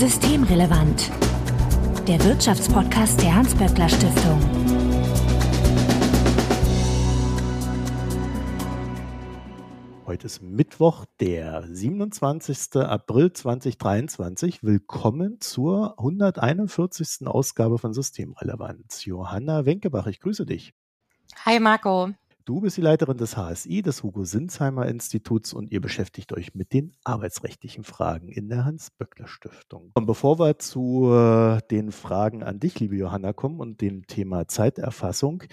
[0.00, 1.10] Systemrelevant.
[2.08, 4.40] Der Wirtschaftspodcast der Hans-Böckler Stiftung.
[10.06, 12.76] Heute ist Mittwoch, der 27.
[12.76, 14.62] April 2023.
[14.62, 17.26] Willkommen zur 141.
[17.26, 19.04] Ausgabe von Systemrelevanz.
[19.04, 20.72] Johanna Wenkebach, ich grüße dich.
[21.44, 22.14] Hi Marco.
[22.50, 26.96] Du bist die Leiterin des HSI, des Hugo-Sinsheimer Instituts und ihr beschäftigt euch mit den
[27.04, 29.92] arbeitsrechtlichen Fragen in der Hans-Böckler-Stiftung.
[29.94, 34.48] Und bevor wir zu äh, den Fragen an dich, liebe Johanna, kommen und dem Thema
[34.48, 35.44] Zeiterfassung,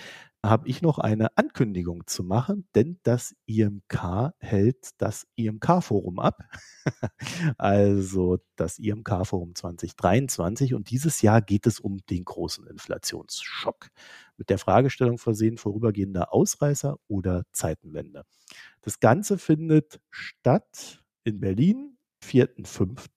[0.45, 6.43] habe ich noch eine Ankündigung zu machen, denn das IMK hält das IMK-Forum ab.
[7.57, 10.73] also das IMK-Forum 2023.
[10.73, 13.89] Und dieses Jahr geht es um den großen Inflationsschock.
[14.37, 18.23] Mit der Fragestellung versehen, vorübergehender Ausreißer oder Zeitenwende.
[18.81, 23.07] Das Ganze findet statt in Berlin, 4.5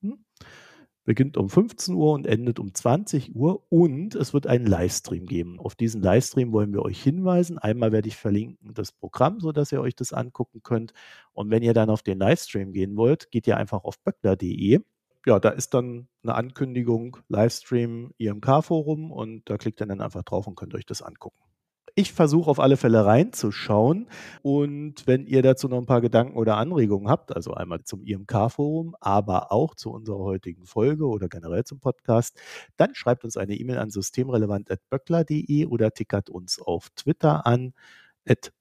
[1.05, 5.59] beginnt um 15 Uhr und endet um 20 Uhr und es wird einen Livestream geben.
[5.59, 7.59] Auf diesen Livestream wollen wir euch hinweisen.
[7.59, 10.93] Einmal werde ich verlinken das Programm, sodass ihr euch das angucken könnt.
[11.33, 14.81] Und wenn ihr dann auf den Livestream gehen wollt, geht ihr einfach auf böckler.de.
[15.27, 20.47] Ja, da ist dann eine Ankündigung, Livestream IMK-Forum und da klickt ihr dann einfach drauf
[20.47, 21.50] und könnt euch das angucken.
[21.95, 24.09] Ich versuche auf alle Fälle reinzuschauen.
[24.43, 28.97] Und wenn ihr dazu noch ein paar Gedanken oder Anregungen habt, also einmal zum IMK-Forum,
[29.01, 32.39] aber auch zu unserer heutigen Folge oder generell zum Podcast,
[32.77, 37.73] dann schreibt uns eine E-Mail an systemrelevant.böckler.de oder tickert uns auf Twitter an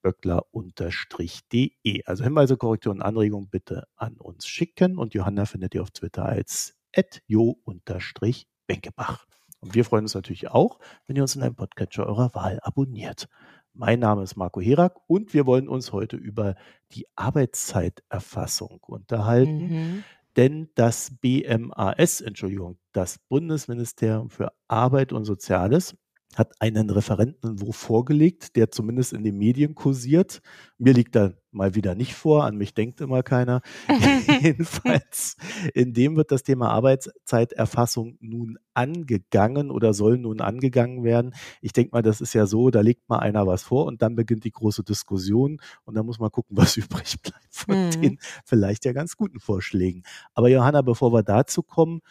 [0.02, 2.03] böckler-de.
[2.05, 6.75] Also Hinweise, Korrekturen, Anregungen bitte an uns schicken und Johanna findet ihr auf Twitter als
[7.27, 9.25] jo-benkebach.
[9.61, 13.27] Und wir freuen uns natürlich auch, wenn ihr uns in einem Podcatcher eurer Wahl abonniert.
[13.73, 16.55] Mein Name ist Marco Herak und wir wollen uns heute über
[16.91, 19.69] die Arbeitszeiterfassung unterhalten.
[19.69, 20.03] Mhm.
[20.35, 25.95] Denn das BMAS, Entschuldigung, das Bundesministerium für Arbeit und Soziales,
[26.35, 30.42] hat einen Referentenentwurf vorgelegt, der zumindest in den Medien kursiert.
[30.77, 33.61] Mir liegt da mal wieder nicht vor, an mich denkt immer keiner.
[34.42, 35.37] Jedenfalls,
[35.73, 41.33] in dem wird das Thema Arbeitszeiterfassung nun angegangen oder soll nun angegangen werden.
[41.61, 44.15] Ich denke mal, das ist ja so, da legt mal einer was vor und dann
[44.15, 48.02] beginnt die große Diskussion und dann muss man gucken, was übrig bleibt von mhm.
[48.02, 50.04] den vielleicht ja ganz guten Vorschlägen.
[50.33, 52.02] Aber Johanna, bevor wir dazu kommen,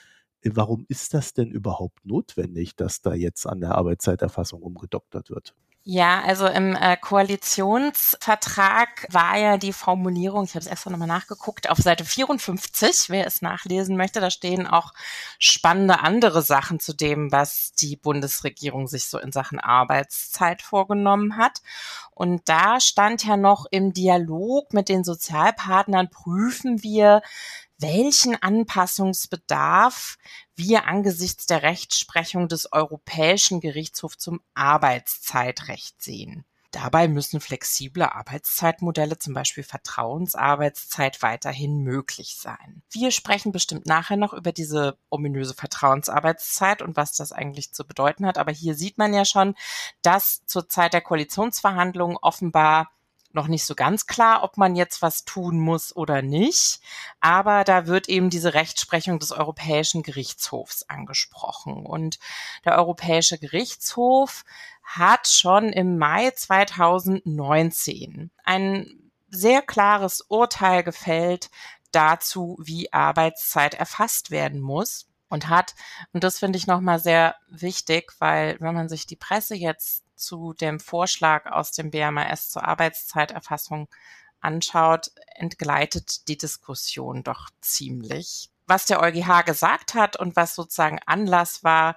[0.44, 5.54] Warum ist das denn überhaupt notwendig, dass da jetzt an der Arbeitszeiterfassung umgedoktert wird?
[5.90, 11.70] Ja, also im äh, Koalitionsvertrag war ja die Formulierung, ich habe es extra nochmal nachgeguckt,
[11.70, 14.92] auf Seite 54, wer es nachlesen möchte, da stehen auch
[15.38, 21.62] spannende andere Sachen zu dem, was die Bundesregierung sich so in Sachen Arbeitszeit vorgenommen hat.
[22.10, 27.22] Und da stand ja noch im Dialog mit den Sozialpartnern prüfen wir,
[27.78, 30.18] welchen Anpassungsbedarf
[30.54, 36.44] wir angesichts der Rechtsprechung des Europäischen Gerichtshofs zum Arbeitszeitrecht sehen.
[36.70, 42.82] Dabei müssen flexible Arbeitszeitmodelle, zum Beispiel Vertrauensarbeitszeit, weiterhin möglich sein.
[42.90, 48.26] Wir sprechen bestimmt nachher noch über diese ominöse Vertrauensarbeitszeit und was das eigentlich zu bedeuten
[48.26, 48.36] hat.
[48.36, 49.54] Aber hier sieht man ja schon,
[50.02, 52.90] dass zur Zeit der Koalitionsverhandlungen offenbar
[53.38, 56.80] noch nicht so ganz klar, ob man jetzt was tun muss oder nicht.
[57.20, 61.86] Aber da wird eben diese Rechtsprechung des Europäischen Gerichtshofs angesprochen.
[61.86, 62.18] Und
[62.64, 64.44] der Europäische Gerichtshof
[64.82, 71.50] hat schon im Mai 2019 ein sehr klares Urteil gefällt
[71.92, 75.74] dazu, wie Arbeitszeit erfasst werden muss und hat,
[76.12, 80.52] und das finde ich nochmal sehr wichtig, weil wenn man sich die Presse jetzt zu
[80.52, 83.88] dem Vorschlag aus dem BMAS zur Arbeitszeiterfassung
[84.40, 88.50] anschaut, entgleitet die Diskussion doch ziemlich.
[88.66, 91.96] Was der EuGH gesagt hat und was sozusagen Anlass war,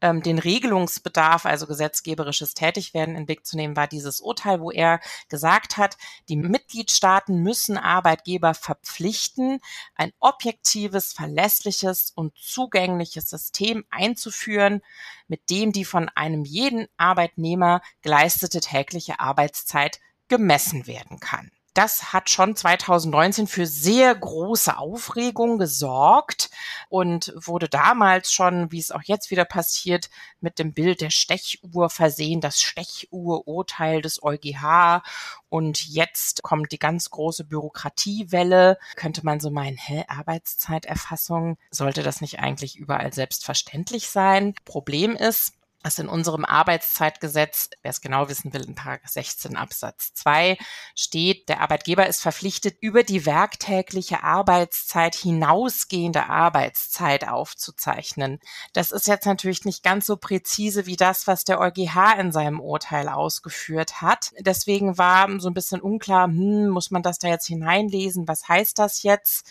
[0.00, 5.00] ähm, den Regelungsbedarf, also gesetzgeberisches Tätigwerden in Blick zu nehmen, war dieses Urteil, wo er
[5.28, 5.96] gesagt hat,
[6.28, 9.60] die Mitgliedstaaten müssen Arbeitgeber verpflichten,
[9.94, 14.82] ein objektives, verlässliches und zugängliches System einzuführen,
[15.28, 22.28] mit dem die von einem jeden Arbeitnehmer geleistete tägliche Arbeitszeit gemessen werden kann das hat
[22.28, 26.50] schon 2019 für sehr große Aufregung gesorgt
[26.90, 30.10] und wurde damals schon, wie es auch jetzt wieder passiert,
[30.42, 35.02] mit dem Bild der Stechuhr versehen, das Stechuhrurteil des EuGH.
[35.48, 38.76] Und jetzt kommt die ganz große Bürokratiewelle.
[38.94, 44.54] Könnte man so meinen, hä, Arbeitszeiterfassung, sollte das nicht eigentlich überall selbstverständlich sein?
[44.66, 50.12] Problem ist, dass in unserem Arbeitszeitgesetz, wer es genau wissen will, in Paragraph 16 Absatz
[50.14, 50.58] 2
[50.94, 58.40] steht, der Arbeitgeber ist verpflichtet, über die werktägliche Arbeitszeit hinausgehende Arbeitszeit aufzuzeichnen.
[58.72, 62.60] Das ist jetzt natürlich nicht ganz so präzise wie das, was der EuGH in seinem
[62.60, 64.32] Urteil ausgeführt hat.
[64.40, 68.28] Deswegen war so ein bisschen unklar, hm, muss man das da jetzt hineinlesen?
[68.28, 69.46] Was heißt das jetzt?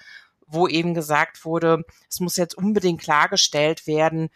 [0.51, 4.31] wo eben gesagt wurde, es muss jetzt unbedingt klargestellt werden,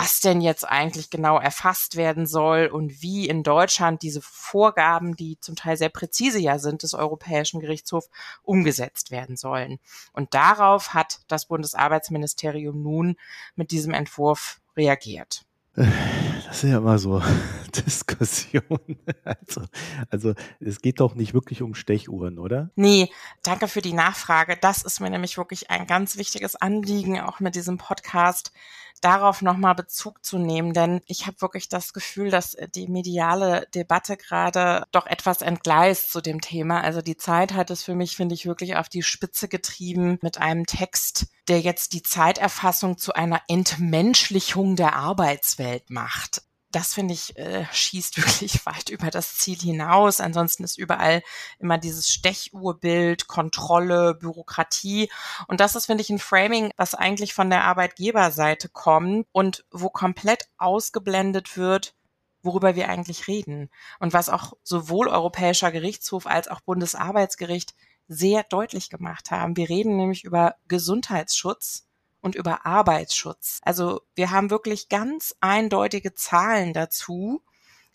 [0.00, 5.38] was denn jetzt eigentlich genau erfasst werden soll und wie in Deutschland diese Vorgaben, die
[5.40, 8.08] zum Teil sehr präzise ja sind, des Europäischen Gerichtshofs
[8.42, 9.80] umgesetzt werden sollen.
[10.12, 13.16] Und darauf hat das Bundesarbeitsministerium nun
[13.56, 15.44] mit diesem Entwurf reagiert.
[15.74, 17.20] Das sind ja immer so
[17.86, 18.98] Diskussionen.
[19.24, 19.62] Also,
[20.10, 22.70] also es geht doch nicht wirklich um Stechuhren, oder?
[22.76, 23.10] Nee,
[23.42, 24.56] danke für die Nachfrage.
[24.60, 28.52] Das ist mir nämlich wirklich ein ganz wichtiges Anliegen, auch mit diesem Podcast
[29.00, 34.16] darauf nochmal Bezug zu nehmen, denn ich habe wirklich das Gefühl, dass die mediale Debatte
[34.16, 36.82] gerade doch etwas entgleist zu dem Thema.
[36.82, 40.38] Also die Zeit hat es für mich, finde ich, wirklich auf die Spitze getrieben mit
[40.38, 47.36] einem Text, der jetzt die Zeiterfassung zu einer Entmenschlichung der Arbeitswelt macht das finde ich,
[47.38, 50.20] äh, schießt wirklich weit über das Ziel hinaus.
[50.20, 51.22] Ansonsten ist überall
[51.58, 55.10] immer dieses Stechuhrbild, Kontrolle, Bürokratie.
[55.46, 59.88] Und das ist, finde ich, ein Framing, was eigentlich von der Arbeitgeberseite kommt und wo
[59.88, 61.94] komplett ausgeblendet wird,
[62.42, 63.70] worüber wir eigentlich reden.
[63.98, 67.74] Und was auch sowohl Europäischer Gerichtshof als auch Bundesarbeitsgericht
[68.08, 69.56] sehr deutlich gemacht haben.
[69.56, 71.87] Wir reden nämlich über Gesundheitsschutz
[72.20, 73.60] und über Arbeitsschutz.
[73.62, 77.42] Also wir haben wirklich ganz eindeutige Zahlen dazu,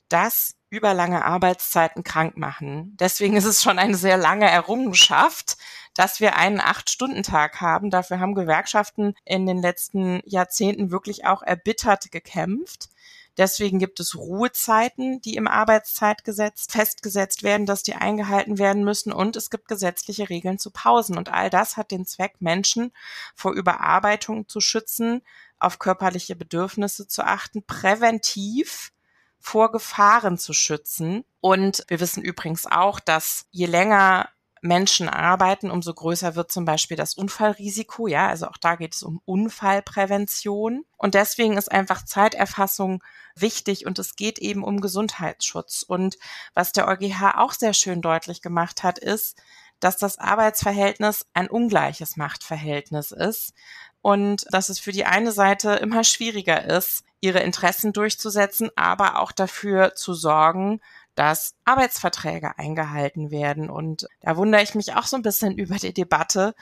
[0.10, 2.98] dass überlange Arbeitszeiten krank machen.
[3.00, 5.58] Deswegen ist es schon eine sehr lange Errungenschaft,
[5.94, 7.92] dass wir einen Acht-Stunden-Tag haben.
[7.92, 12.90] Dafür haben Gewerkschaften in den letzten Jahrzehnten wirklich auch erbittert gekämpft.
[13.38, 19.12] Deswegen gibt es Ruhezeiten, die im Arbeitszeitgesetz festgesetzt werden, dass die eingehalten werden müssen.
[19.12, 21.18] Und es gibt gesetzliche Regeln zu Pausen.
[21.18, 22.92] Und all das hat den Zweck, Menschen
[23.36, 25.22] vor Überarbeitung zu schützen,
[25.58, 28.92] auf körperliche Bedürfnisse zu achten, präventiv
[29.40, 31.26] vor Gefahren zu schützen.
[31.42, 34.30] Und wir wissen übrigens auch, dass je länger
[34.64, 38.08] Menschen arbeiten, umso größer wird zum Beispiel das Unfallrisiko.
[38.08, 40.86] Ja, also auch da geht es um Unfallprävention.
[40.96, 43.04] Und deswegen ist einfach Zeiterfassung
[43.36, 45.84] wichtig und es geht eben um Gesundheitsschutz.
[45.84, 46.18] Und
[46.54, 49.42] was der EuGH auch sehr schön deutlich gemacht hat, ist,
[49.82, 53.54] dass das Arbeitsverhältnis ein ungleiches Machtverhältnis ist
[54.02, 59.34] und dass es für die eine Seite immer schwieriger ist, ihre Interessen durchzusetzen, aber auch
[59.34, 60.80] dafür zu sorgen,
[61.16, 63.70] dass Arbeitsverträge eingehalten werden.
[63.70, 66.56] Und da wundere ich mich auch so ein bisschen über die Debatte,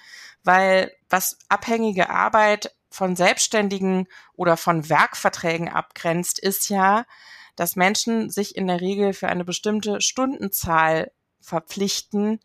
[0.43, 7.05] weil was abhängige Arbeit von Selbstständigen oder von Werkverträgen abgrenzt, ist ja,
[7.55, 12.39] dass Menschen sich in der Regel für eine bestimmte Stundenzahl verpflichten,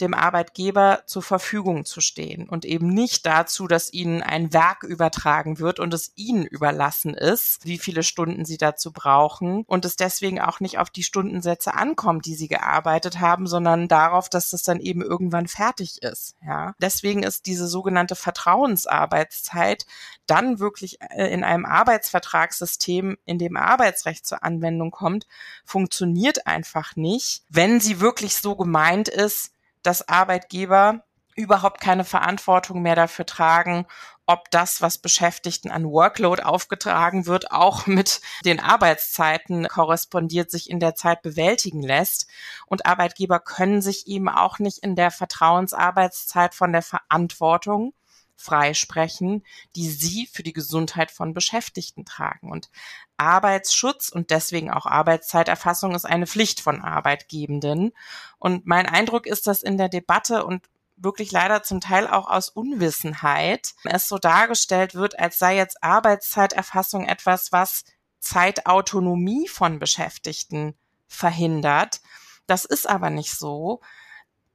[0.00, 5.58] dem Arbeitgeber zur Verfügung zu stehen und eben nicht dazu, dass ihnen ein Werk übertragen
[5.58, 10.40] wird und es ihnen überlassen ist, wie viele Stunden sie dazu brauchen und es deswegen
[10.40, 14.80] auch nicht auf die Stundensätze ankommt, die sie gearbeitet haben, sondern darauf, dass das dann
[14.80, 16.36] eben irgendwann fertig ist.
[16.44, 19.86] Ja, deswegen ist diese sogenannte Vertrauensarbeitszeit
[20.26, 25.26] dann wirklich äh, in einem Arbeitsvertragssystem, in dem Arbeitsrecht zur Anwendung kommt,
[25.64, 29.52] funktioniert einfach nicht, wenn sie wirklich so gemeint ist,
[29.82, 31.04] dass Arbeitgeber
[31.36, 33.86] überhaupt keine Verantwortung mehr dafür tragen,
[34.26, 40.80] ob das, was Beschäftigten an Workload aufgetragen wird, auch mit den Arbeitszeiten korrespondiert, sich in
[40.80, 42.28] der Zeit bewältigen lässt.
[42.66, 47.92] Und Arbeitgeber können sich eben auch nicht in der Vertrauensarbeitszeit von der Verantwortung
[48.40, 49.44] freisprechen,
[49.76, 52.50] die sie für die Gesundheit von Beschäftigten tragen.
[52.50, 52.70] Und
[53.16, 57.92] Arbeitsschutz und deswegen auch Arbeitszeiterfassung ist eine Pflicht von Arbeitgebenden.
[58.38, 62.48] Und mein Eindruck ist, dass in der Debatte und wirklich leider zum Teil auch aus
[62.48, 67.84] Unwissenheit es so dargestellt wird, als sei jetzt Arbeitszeiterfassung etwas, was
[68.20, 70.74] Zeitautonomie von Beschäftigten
[71.06, 72.00] verhindert.
[72.46, 73.80] Das ist aber nicht so,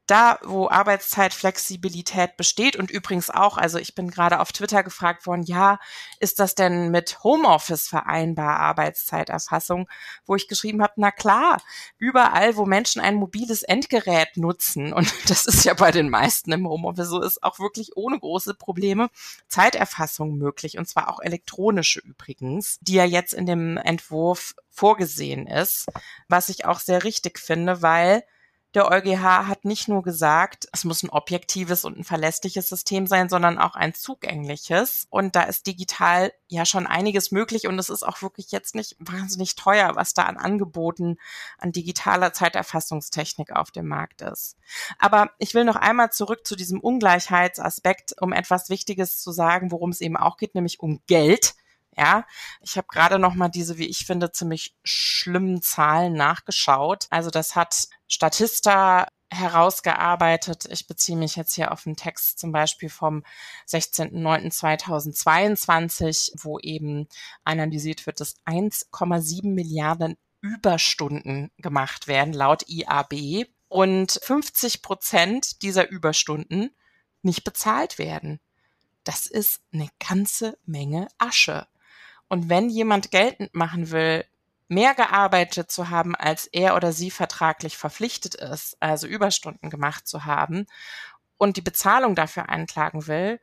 [0.07, 5.43] da, wo Arbeitszeitflexibilität besteht und übrigens auch, also ich bin gerade auf Twitter gefragt worden,
[5.43, 5.79] ja,
[6.19, 9.89] ist das denn mit Homeoffice vereinbar, Arbeitszeiterfassung,
[10.25, 11.61] wo ich geschrieben habe, na klar,
[11.97, 16.67] überall, wo Menschen ein mobiles Endgerät nutzen, und das ist ja bei den meisten im
[16.67, 19.09] Homeoffice so, ist auch wirklich ohne große Probleme
[19.47, 25.87] Zeiterfassung möglich, und zwar auch elektronische übrigens, die ja jetzt in dem Entwurf vorgesehen ist,
[26.27, 28.23] was ich auch sehr richtig finde, weil
[28.75, 33.29] der EuGH hat nicht nur gesagt, es muss ein objektives und ein verlässliches System sein,
[33.29, 35.07] sondern auch ein zugängliches.
[35.09, 38.97] Und da ist digital ja schon einiges möglich und es ist auch wirklich jetzt nicht
[38.99, 41.17] wahnsinnig teuer, was da an Angeboten
[41.57, 44.57] an digitaler Zeiterfassungstechnik auf dem Markt ist.
[44.99, 49.91] Aber ich will noch einmal zurück zu diesem Ungleichheitsaspekt, um etwas Wichtiges zu sagen, worum
[49.91, 51.55] es eben auch geht, nämlich um Geld.
[51.97, 52.25] Ja,
[52.61, 57.07] ich habe gerade noch mal diese, wie ich finde, ziemlich schlimmen Zahlen nachgeschaut.
[57.09, 60.65] Also das hat Statista herausgearbeitet.
[60.69, 63.23] Ich beziehe mich jetzt hier auf einen Text zum Beispiel vom
[63.67, 67.07] 16.09.2022, wo eben
[67.43, 76.69] analysiert wird, dass 1,7 Milliarden Überstunden gemacht werden, laut IAB, und 50 Prozent dieser Überstunden
[77.23, 78.39] nicht bezahlt werden.
[79.03, 81.67] Das ist eine ganze Menge Asche.
[82.27, 84.25] Und wenn jemand geltend machen will,
[84.67, 90.25] mehr gearbeitet zu haben, als er oder sie vertraglich verpflichtet ist, also Überstunden gemacht zu
[90.25, 90.65] haben
[91.37, 93.39] und die Bezahlung dafür einklagen will,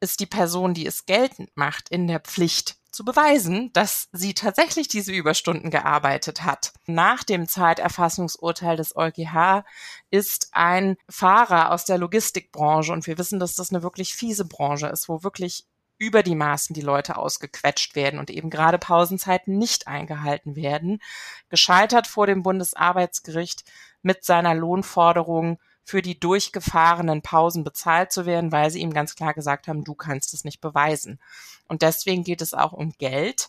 [0.00, 4.88] ist die Person, die es geltend macht, in der Pflicht zu beweisen, dass sie tatsächlich
[4.88, 6.72] diese Überstunden gearbeitet hat.
[6.86, 9.64] Nach dem Zeiterfassungsurteil des EuGH
[10.10, 14.88] ist ein Fahrer aus der Logistikbranche, und wir wissen, dass das eine wirklich fiese Branche
[14.88, 15.66] ist, wo wirklich
[15.98, 21.00] über die Maßen die Leute ausgequetscht werden und eben gerade Pausenzeiten nicht eingehalten werden,
[21.48, 23.64] gescheitert vor dem Bundesarbeitsgericht
[24.02, 29.34] mit seiner Lohnforderung für die durchgefahrenen Pausen bezahlt zu werden, weil sie ihm ganz klar
[29.34, 31.18] gesagt haben, du kannst es nicht beweisen.
[31.66, 33.48] Und deswegen geht es auch um Geld.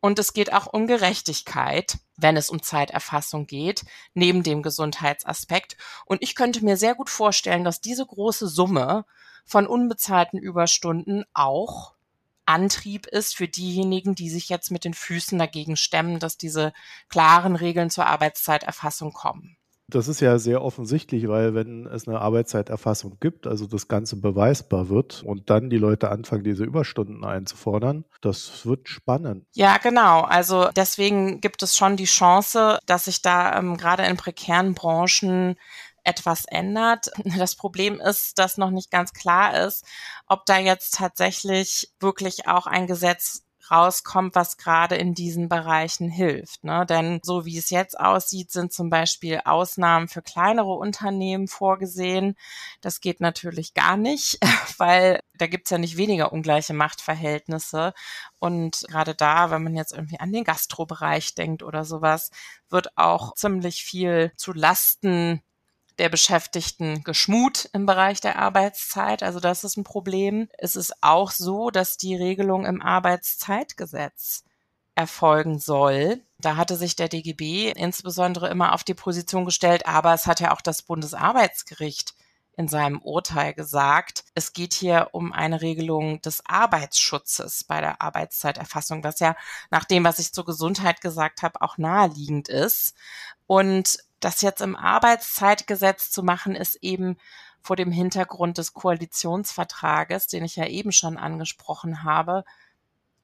[0.00, 3.84] Und es geht auch um Gerechtigkeit, wenn es um Zeiterfassung geht,
[4.14, 5.76] neben dem Gesundheitsaspekt.
[6.04, 9.04] Und ich könnte mir sehr gut vorstellen, dass diese große Summe
[9.44, 11.94] von unbezahlten Überstunden auch
[12.46, 16.72] Antrieb ist für diejenigen, die sich jetzt mit den Füßen dagegen stemmen, dass diese
[17.08, 19.56] klaren Regeln zur Arbeitszeiterfassung kommen.
[19.88, 24.88] Das ist ja sehr offensichtlich, weil wenn es eine Arbeitszeiterfassung gibt, also das Ganze beweisbar
[24.88, 29.44] wird und dann die Leute anfangen, diese Überstunden einzufordern, das wird spannend.
[29.52, 30.22] Ja, genau.
[30.22, 35.56] Also deswegen gibt es schon die Chance, dass sich da ähm, gerade in prekären Branchen
[36.04, 37.10] etwas ändert.
[37.44, 39.84] Das Problem ist, dass noch nicht ganz klar ist,
[40.26, 46.64] ob da jetzt tatsächlich wirklich auch ein Gesetz rauskommt, was gerade in diesen Bereichen hilft.
[46.64, 46.84] Ne?
[46.86, 52.36] Denn so wie es jetzt aussieht, sind zum Beispiel Ausnahmen für kleinere Unternehmen vorgesehen.
[52.80, 54.38] Das geht natürlich gar nicht,
[54.78, 57.94] weil da gibt's ja nicht weniger ungleiche Machtverhältnisse.
[58.38, 62.30] Und gerade da, wenn man jetzt irgendwie an den Gastrobereich denkt oder sowas,
[62.68, 65.42] wird auch ziemlich viel zu Lasten
[65.98, 69.22] der Beschäftigten geschmut im Bereich der Arbeitszeit.
[69.22, 70.48] Also das ist ein Problem.
[70.58, 74.44] Es ist auch so, dass die Regelung im Arbeitszeitgesetz
[74.94, 76.20] erfolgen soll.
[76.38, 80.52] Da hatte sich der DGB insbesondere immer auf die Position gestellt, aber es hat ja
[80.52, 82.14] auch das Bundesarbeitsgericht
[82.56, 89.02] in seinem Urteil gesagt, es geht hier um eine Regelung des Arbeitsschutzes bei der Arbeitszeiterfassung,
[89.02, 89.34] was ja
[89.70, 92.94] nach dem, was ich zur Gesundheit gesagt habe, auch naheliegend ist.
[93.46, 97.16] Und das jetzt im Arbeitszeitgesetz zu machen, ist eben
[97.60, 102.44] vor dem Hintergrund des Koalitionsvertrages, den ich ja eben schon angesprochen habe,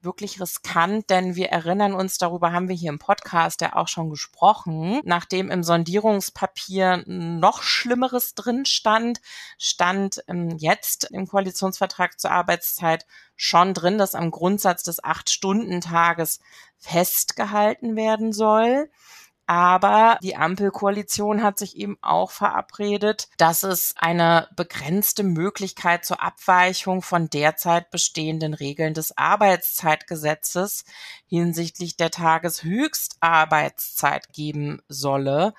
[0.03, 4.09] wirklich riskant, denn wir erinnern uns, darüber haben wir hier im Podcast ja auch schon
[4.09, 9.21] gesprochen, nachdem im Sondierungspapier noch Schlimmeres drin stand,
[9.59, 16.41] stand ähm, jetzt im Koalitionsvertrag zur Arbeitszeit schon drin, dass am Grundsatz des Acht-Stunden-Tages
[16.79, 18.91] festgehalten werden soll.
[19.51, 27.03] Aber die Ampelkoalition hat sich eben auch verabredet, dass es eine begrenzte Möglichkeit zur Abweichung
[27.03, 30.85] von derzeit bestehenden Regeln des Arbeitszeitgesetzes
[31.27, 35.53] hinsichtlich der Tageshöchstarbeitszeit geben solle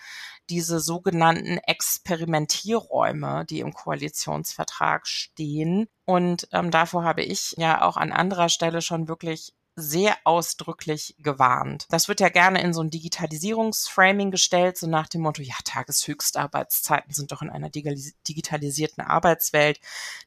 [0.49, 5.89] diese sogenannten Experimentierräume, die im Koalitionsvertrag stehen.
[6.05, 11.85] Und ähm, davor habe ich ja auch an anderer Stelle schon wirklich sehr ausdrücklich gewarnt.
[11.89, 17.13] Das wird ja gerne in so ein Digitalisierungsframing gestellt, so nach dem Motto, ja, Tageshöchstarbeitszeiten
[17.13, 19.79] sind doch in einer digitalisierten Arbeitswelt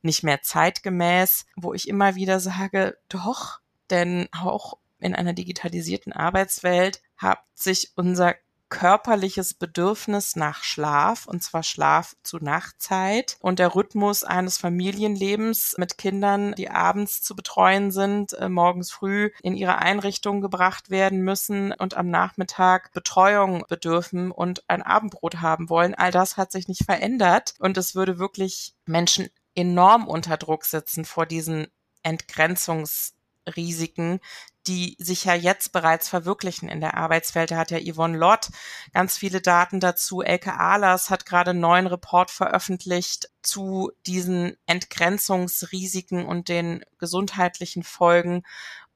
[0.03, 3.61] nicht mehr zeitgemäß, wo ich immer wieder sage, doch,
[3.91, 8.35] denn auch in einer digitalisierten Arbeitswelt hat sich unser
[8.75, 13.37] körperliches Bedürfnis nach Schlaf, und zwar Schlaf zu Nachtzeit.
[13.41, 19.31] Und der Rhythmus eines Familienlebens mit Kindern, die abends zu betreuen sind, äh, morgens früh
[19.43, 25.69] in ihre Einrichtung gebracht werden müssen und am Nachmittag Betreuung bedürfen und ein Abendbrot haben
[25.69, 25.95] wollen.
[25.95, 27.55] All das hat sich nicht verändert.
[27.61, 31.69] Und es würde wirklich Menschen enorm unter Druck sitzen vor diesen
[32.03, 34.19] Entgrenzungsrisiken,
[34.67, 37.51] die sich ja jetzt bereits verwirklichen in der Arbeitswelt.
[37.51, 38.49] Da hat ja Yvonne Lott
[38.93, 40.23] ganz viele Daten dazu.
[40.23, 48.43] Elke Ahlers hat gerade einen neuen Report veröffentlicht zu diesen Entgrenzungsrisiken und den gesundheitlichen Folgen.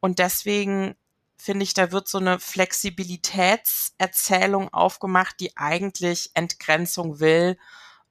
[0.00, 0.96] Und deswegen
[1.36, 7.58] finde ich, da wird so eine Flexibilitätserzählung aufgemacht, die eigentlich Entgrenzung will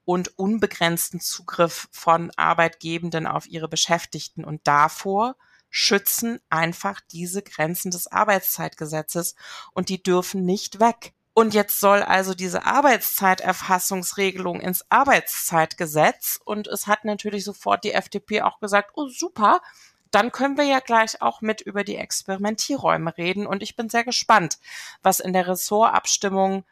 [0.05, 4.45] und unbegrenzten Zugriff von Arbeitgebenden auf ihre Beschäftigten.
[4.45, 5.35] Und davor
[5.69, 9.35] schützen einfach diese Grenzen des Arbeitszeitgesetzes
[9.73, 11.13] und die dürfen nicht weg.
[11.33, 18.41] Und jetzt soll also diese Arbeitszeiterfassungsregelung ins Arbeitszeitgesetz und es hat natürlich sofort die FDP
[18.41, 19.61] auch gesagt, oh super,
[20.09, 24.03] dann können wir ja gleich auch mit über die Experimentierräume reden und ich bin sehr
[24.03, 24.57] gespannt,
[25.03, 26.63] was in der Ressortabstimmung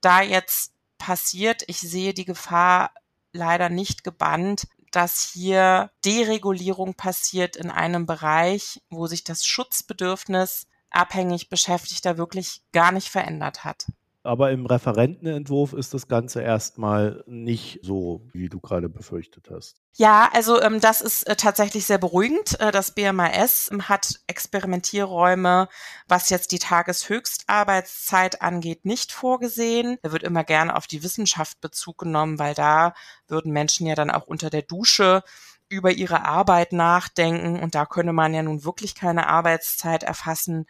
[0.00, 1.62] da jetzt passiert.
[1.68, 2.90] Ich sehe die Gefahr
[3.32, 11.48] leider nicht gebannt, dass hier Deregulierung passiert in einem Bereich, wo sich das Schutzbedürfnis abhängig
[11.48, 13.86] Beschäftigter wirklich gar nicht verändert hat.
[14.22, 19.80] Aber im Referentenentwurf ist das Ganze erstmal nicht so, wie du gerade befürchtet hast.
[19.96, 22.60] Ja, also ähm, das ist äh, tatsächlich sehr beruhigend.
[22.60, 25.68] Äh, das BMAS ähm, hat Experimentierräume,
[26.06, 29.96] was jetzt die Tageshöchstarbeitszeit angeht, nicht vorgesehen.
[30.02, 32.92] Da wird immer gerne auf die Wissenschaft Bezug genommen, weil da
[33.26, 35.22] würden Menschen ja dann auch unter der Dusche
[35.70, 40.66] über ihre Arbeit nachdenken und da könne man ja nun wirklich keine Arbeitszeit erfassen,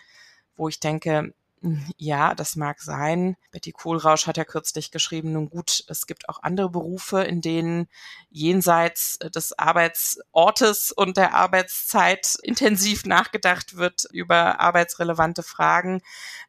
[0.57, 1.33] wo ich denke,
[1.99, 3.37] ja, das mag sein.
[3.51, 7.87] Betty Kohlrausch hat ja kürzlich geschrieben, nun gut, es gibt auch andere Berufe, in denen
[8.31, 16.01] jenseits des Arbeitsortes und der Arbeitszeit intensiv nachgedacht wird über arbeitsrelevante Fragen.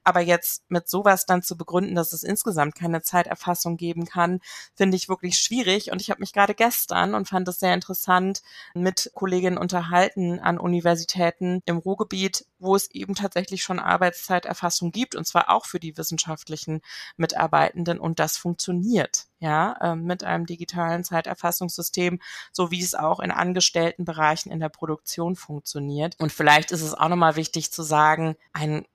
[0.05, 4.39] Aber jetzt mit sowas dann zu begründen, dass es insgesamt keine Zeiterfassung geben kann,
[4.75, 5.91] finde ich wirklich schwierig.
[5.91, 8.43] Und ich habe mich gerade gestern und fand es sehr interessant
[8.73, 15.25] mit Kolleginnen unterhalten an Universitäten im Ruhrgebiet, wo es eben tatsächlich schon Arbeitszeiterfassung gibt, und
[15.25, 16.81] zwar auch für die wissenschaftlichen
[17.17, 17.99] Mitarbeitenden.
[17.99, 22.19] Und das funktioniert, ja, äh, mit einem digitalen Zeiterfassungssystem,
[22.51, 26.15] so wie es auch in angestellten Bereichen in der Produktion funktioniert.
[26.19, 28.85] Und vielleicht ist es auch nochmal wichtig zu sagen, ein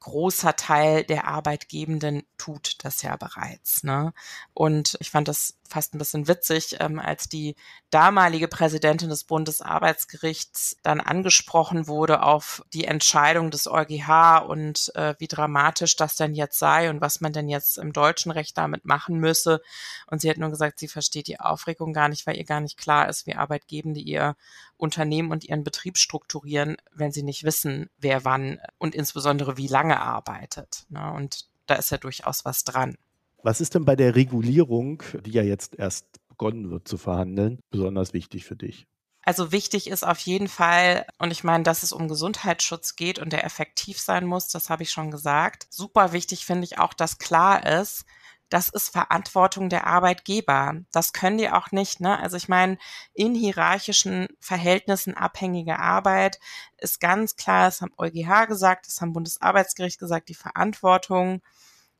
[0.00, 3.82] großer Teil der Arbeitgebenden tut das ja bereits.
[3.82, 4.12] Ne?
[4.54, 7.54] Und ich fand das fast ein bisschen witzig, ähm, als die
[7.90, 15.28] damalige Präsidentin des Bundesarbeitsgerichts dann angesprochen wurde auf die Entscheidung des EuGH und äh, wie
[15.28, 19.18] dramatisch das denn jetzt sei und was man denn jetzt im deutschen Recht damit machen
[19.18, 19.60] müsse.
[20.06, 22.78] Und sie hat nur gesagt, sie versteht die Aufregung gar nicht, weil ihr gar nicht
[22.78, 24.36] klar ist, wie Arbeitgebende ihr
[24.76, 30.00] Unternehmen und ihren Betrieb strukturieren, wenn sie nicht wissen, wer wann und insbesondere wie lange
[30.00, 30.84] arbeitet.
[30.88, 31.12] Ne?
[31.12, 32.96] Und da ist ja durchaus was dran.
[33.42, 38.12] Was ist denn bei der Regulierung, die ja jetzt erst begonnen wird zu verhandeln, besonders
[38.12, 38.86] wichtig für dich?
[39.22, 43.32] Also wichtig ist auf jeden Fall, und ich meine, dass es um Gesundheitsschutz geht und
[43.32, 45.66] der effektiv sein muss, das habe ich schon gesagt.
[45.70, 48.06] Super wichtig finde ich auch, dass klar ist,
[48.48, 50.80] das ist Verantwortung der Arbeitgeber.
[50.92, 52.00] Das können die auch nicht.
[52.00, 52.18] Ne?
[52.18, 52.78] Also ich meine,
[53.12, 56.40] in hierarchischen Verhältnissen abhängige Arbeit
[56.78, 61.42] ist ganz klar, das haben EuGH gesagt, das haben Bundesarbeitsgericht gesagt, die Verantwortung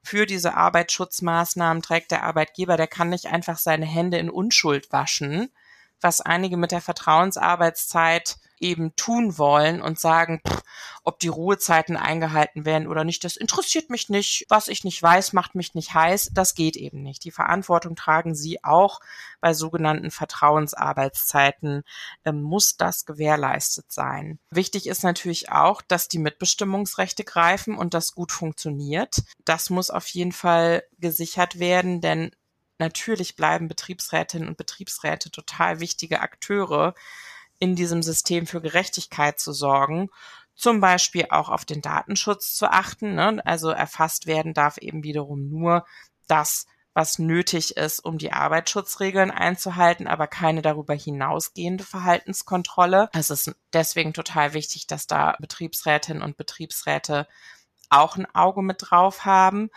[0.08, 5.50] für diese Arbeitsschutzmaßnahmen trägt der Arbeitgeber, der kann nicht einfach seine Hände in Unschuld waschen,
[6.00, 10.62] was einige mit der Vertrauensarbeitszeit eben tun wollen und sagen, pff,
[11.04, 14.46] ob die Ruhezeiten eingehalten werden oder nicht, das interessiert mich nicht.
[14.48, 16.30] Was ich nicht weiß, macht mich nicht heiß.
[16.34, 17.24] Das geht eben nicht.
[17.24, 19.00] Die Verantwortung tragen Sie auch
[19.40, 21.82] bei sogenannten Vertrauensarbeitszeiten.
[22.24, 24.38] Ähm, muss das gewährleistet sein.
[24.50, 29.22] Wichtig ist natürlich auch, dass die Mitbestimmungsrechte greifen und das gut funktioniert.
[29.44, 32.32] Das muss auf jeden Fall gesichert werden, denn
[32.78, 36.94] natürlich bleiben Betriebsrätinnen und Betriebsräte total wichtige Akteure
[37.58, 40.10] in diesem System für Gerechtigkeit zu sorgen.
[40.54, 43.14] Zum Beispiel auch auf den Datenschutz zu achten.
[43.14, 43.40] Ne?
[43.44, 45.86] Also erfasst werden darf eben wiederum nur
[46.26, 53.08] das, was nötig ist, um die Arbeitsschutzregeln einzuhalten, aber keine darüber hinausgehende Verhaltenskontrolle.
[53.12, 57.28] Es ist deswegen total wichtig, dass da Betriebsrätinnen und Betriebsräte
[57.88, 59.70] auch ein Auge mit drauf haben.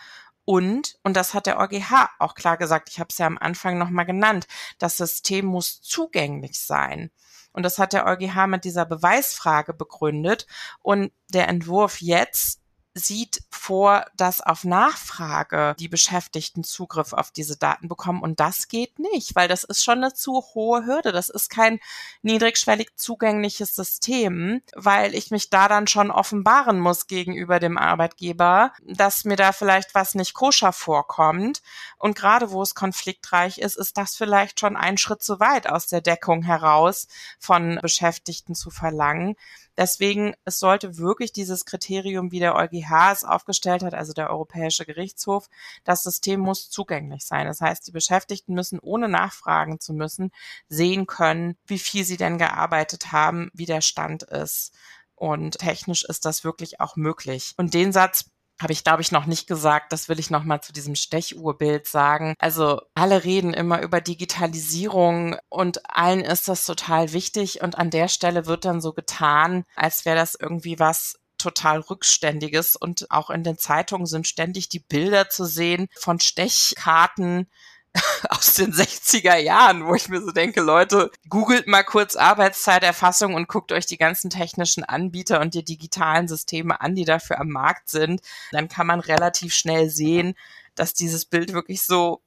[0.44, 3.78] Und, und das hat der EuGH auch klar gesagt, ich habe es ja am Anfang
[3.78, 4.46] nochmal genannt,
[4.78, 7.10] das System muss zugänglich sein.
[7.52, 10.46] Und das hat der EuGH mit dieser Beweisfrage begründet.
[10.80, 12.61] Und der Entwurf jetzt
[12.94, 18.22] sieht vor, dass auf Nachfrage die Beschäftigten Zugriff auf diese Daten bekommen.
[18.22, 21.12] Und das geht nicht, weil das ist schon eine zu hohe Hürde.
[21.12, 21.80] Das ist kein
[22.22, 29.24] niedrigschwellig zugängliches System, weil ich mich da dann schon offenbaren muss gegenüber dem Arbeitgeber, dass
[29.24, 31.62] mir da vielleicht was nicht koscher vorkommt.
[31.98, 35.86] Und gerade wo es konfliktreich ist, ist das vielleicht schon ein Schritt zu weit aus
[35.86, 37.06] der Deckung heraus
[37.38, 39.36] von Beschäftigten zu verlangen.
[39.76, 44.84] Deswegen, es sollte wirklich dieses Kriterium, wie der EuGH es aufgestellt hat, also der Europäische
[44.84, 45.48] Gerichtshof,
[45.84, 47.46] das System muss zugänglich sein.
[47.46, 50.30] Das heißt, die Beschäftigten müssen, ohne nachfragen zu müssen,
[50.68, 54.72] sehen können, wie viel sie denn gearbeitet haben, wie der Stand ist.
[55.14, 57.54] Und technisch ist das wirklich auch möglich.
[57.56, 58.31] Und den Satz
[58.62, 59.92] habe ich, glaube ich, noch nicht gesagt.
[59.92, 62.34] Das will ich noch mal zu diesem Stechuhrbild sagen.
[62.38, 67.62] Also alle reden immer über Digitalisierung und allen ist das total wichtig.
[67.62, 72.76] Und an der Stelle wird dann so getan, als wäre das irgendwie was total rückständiges
[72.76, 77.48] und auch in den Zeitungen sind ständig die Bilder zu sehen von Stechkarten
[78.30, 83.48] aus den 60er Jahren, wo ich mir so denke, Leute, googelt mal kurz Arbeitszeiterfassung und
[83.48, 87.88] guckt euch die ganzen technischen Anbieter und die digitalen Systeme an, die dafür am Markt
[87.88, 88.20] sind.
[88.52, 90.34] Dann kann man relativ schnell sehen,
[90.74, 92.22] dass dieses Bild wirklich so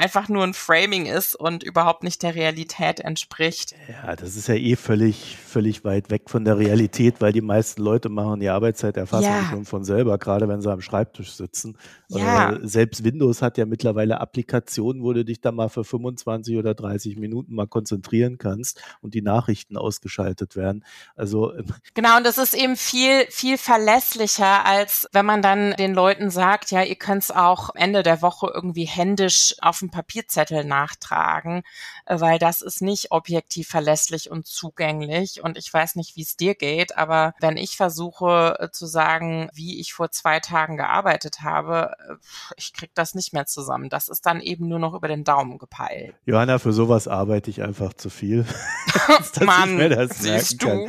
[0.00, 3.74] einfach nur ein Framing ist und überhaupt nicht der Realität entspricht.
[3.88, 7.82] Ja, das ist ja eh völlig, völlig weit weg von der Realität, weil die meisten
[7.82, 9.44] Leute machen die Arbeitszeiterfassung ja.
[9.50, 11.76] schon von selber, gerade wenn sie am Schreibtisch sitzen.
[12.08, 12.52] Ja.
[12.52, 16.74] Äh, selbst Windows hat ja mittlerweile Applikationen, wo du dich da mal für 25 oder
[16.74, 20.84] 30 Minuten mal konzentrieren kannst und die Nachrichten ausgeschaltet werden.
[21.14, 25.92] Also ähm, genau, und das ist eben viel, viel verlässlicher, als wenn man dann den
[25.92, 30.64] Leuten sagt, ja, ihr könnt es auch Ende der Woche irgendwie händisch auf dem Papierzettel
[30.64, 31.62] nachtragen,
[32.06, 35.42] äh, weil das ist nicht objektiv verlässlich und zugänglich.
[35.42, 39.48] Und ich weiß nicht, wie es dir geht, aber wenn ich versuche äh, zu sagen,
[39.52, 42.14] wie ich vor zwei Tagen gearbeitet habe, äh,
[42.56, 43.88] ich krieg das nicht mehr zusammen.
[43.88, 46.14] Das ist dann eben nur noch über den Daumen gepeilt.
[46.24, 48.46] Johanna, für sowas arbeite ich einfach zu viel.
[49.44, 50.88] Mann, siehst du.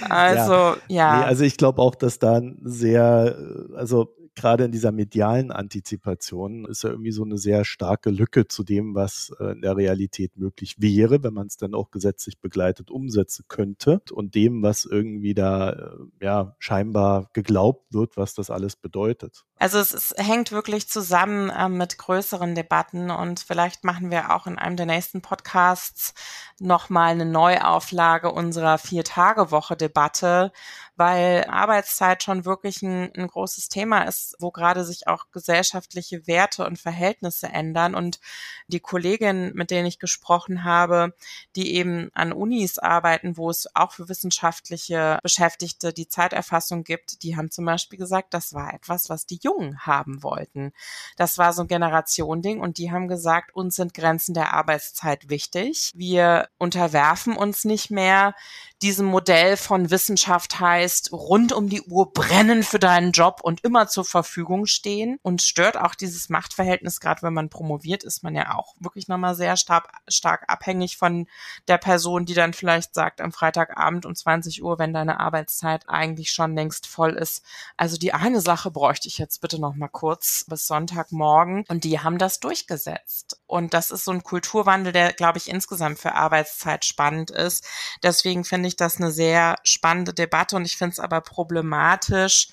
[0.08, 0.76] also, ja.
[0.88, 1.18] ja.
[1.18, 3.36] Nee, also ich glaube auch, dass da ein sehr,
[3.74, 8.62] also gerade in dieser medialen Antizipation ist ja irgendwie so eine sehr starke Lücke zu
[8.62, 12.90] dem, was äh, in der Realität möglich wäre, wenn man es dann auch gesetzlich begleitet
[12.90, 18.76] umsetzen könnte und dem, was irgendwie da äh, ja scheinbar geglaubt wird, was das alles
[18.76, 19.44] bedeutet.
[19.58, 24.46] Also es, es hängt wirklich zusammen äh, mit größeren Debatten und vielleicht machen wir auch
[24.46, 26.12] in einem der nächsten Podcasts
[26.58, 30.52] nochmal eine Neuauflage unserer Vier-Tage-Woche-Debatte,
[30.96, 36.66] weil Arbeitszeit schon wirklich ein, ein großes Thema ist, wo gerade sich auch gesellschaftliche Werte
[36.66, 37.94] und Verhältnisse ändern.
[37.94, 38.20] Und
[38.68, 41.14] die Kolleginnen, mit denen ich gesprochen habe,
[41.54, 47.36] die eben an Unis arbeiten, wo es auch für wissenschaftliche Beschäftigte die Zeiterfassung gibt, die
[47.36, 50.72] haben zum Beispiel gesagt, das war etwas, was die Jungen haben wollten.
[51.16, 55.92] Das war so ein Generationending und die haben gesagt, uns sind Grenzen der Arbeitszeit wichtig.
[55.94, 58.34] Wir unterwerfen uns nicht mehr
[58.82, 63.88] diesem Modell von Wissenschaft heißt, rund um die Uhr brennen für deinen Job und immer
[63.88, 68.54] zur Verfügung stehen und stört auch dieses Machtverhältnis, gerade wenn man promoviert, ist man ja
[68.54, 71.26] auch wirklich nochmal sehr stark, stark abhängig von
[71.68, 76.30] der Person, die dann vielleicht sagt am Freitagabend um 20 Uhr, wenn deine Arbeitszeit eigentlich
[76.30, 77.42] schon längst voll ist.
[77.78, 82.18] Also die eine Sache bräuchte ich jetzt bitte nochmal kurz bis Sonntagmorgen und die haben
[82.18, 83.40] das durchgesetzt.
[83.46, 87.66] Und das ist so ein Kulturwandel, der, glaube ich, insgesamt für Arbeitszeit spannend ist.
[88.02, 92.48] Deswegen finde ich das eine sehr spannende Debatte und ich finde es aber problematisch,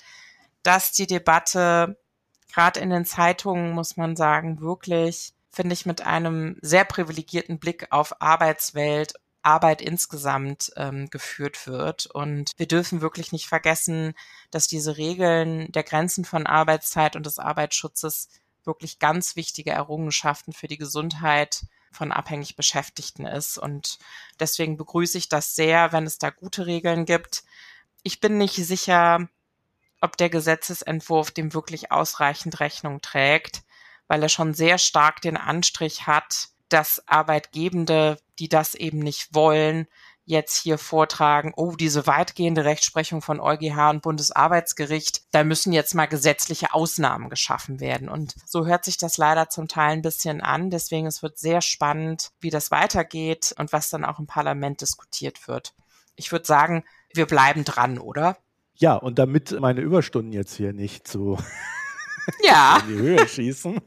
[0.62, 1.98] dass die Debatte
[2.52, 7.88] gerade in den Zeitungen, muss man sagen, wirklich, finde ich, mit einem sehr privilegierten Blick
[7.90, 9.14] auf Arbeitswelt
[9.44, 12.06] Arbeit insgesamt ähm, geführt wird.
[12.06, 14.14] Und wir dürfen wirklich nicht vergessen,
[14.50, 18.28] dass diese Regeln der Grenzen von Arbeitszeit und des Arbeitsschutzes
[18.64, 23.58] wirklich ganz wichtige Errungenschaften für die Gesundheit von abhängig Beschäftigten ist.
[23.58, 23.98] Und
[24.40, 27.44] deswegen begrüße ich das sehr, wenn es da gute Regeln gibt.
[28.02, 29.28] Ich bin nicht sicher,
[30.00, 33.62] ob der Gesetzesentwurf dem wirklich ausreichend Rechnung trägt,
[34.06, 39.86] weil er schon sehr stark den Anstrich hat, dass Arbeitgebende, die das eben nicht wollen,
[40.24, 46.06] jetzt hier vortragen, oh, diese weitgehende Rechtsprechung von EuGH und Bundesarbeitsgericht, da müssen jetzt mal
[46.06, 48.08] gesetzliche Ausnahmen geschaffen werden.
[48.08, 50.70] Und so hört sich das leider zum Teil ein bisschen an.
[50.70, 55.46] Deswegen es wird sehr spannend, wie das weitergeht und was dann auch im Parlament diskutiert
[55.46, 55.74] wird.
[56.16, 58.36] Ich würde sagen, wir bleiben dran, oder?
[58.74, 61.38] Ja, und damit meine Überstunden jetzt hier nicht so
[62.42, 62.82] Ja.
[62.88, 63.78] in die Höhe schießen.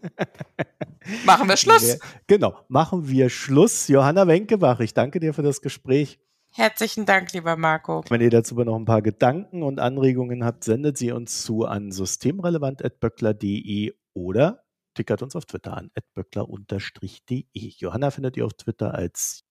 [1.26, 1.97] Machen wir Schluss.
[2.28, 3.88] Genau, machen wir Schluss.
[3.88, 6.19] Johanna Wenkebach, ich danke dir für das Gespräch.
[6.52, 8.04] Herzlichen Dank, lieber Marco.
[8.10, 11.91] Wenn ihr dazu noch ein paar Gedanken und Anregungen habt, sendet sie uns zu an
[11.91, 14.63] systemrelevant.böckler.de oder
[14.95, 17.45] tickert uns auf Twitter an, böckler-de.
[17.54, 19.43] Johanna findet ihr auf Twitter als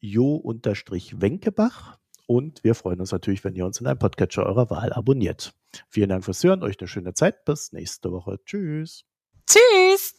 [0.00, 5.54] jo-wenkebach und wir freuen uns natürlich, wenn ihr uns in einem Podcatcher eurer Wahl abonniert.
[5.88, 8.38] Vielen Dank fürs Hören, euch eine schöne Zeit, bis nächste Woche.
[8.44, 9.04] Tschüss.
[9.46, 10.14] Tschüss.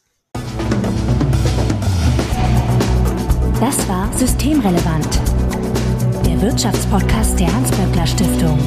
[3.60, 5.20] Das war Systemrelevant,
[6.26, 8.58] der Wirtschaftspodcast der Hans-Böckler Stiftung.